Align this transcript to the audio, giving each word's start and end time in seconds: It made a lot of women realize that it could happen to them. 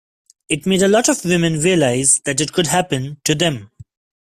It 0.49 0.65
made 0.65 0.81
a 0.81 0.87
lot 0.87 1.09
of 1.09 1.23
women 1.23 1.59
realize 1.59 2.21
that 2.25 2.41
it 2.41 2.53
could 2.53 2.65
happen 2.65 3.21
to 3.23 3.35
them. 3.35 3.69